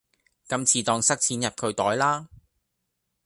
[0.47, 2.27] 今次當塞錢入佢袋啦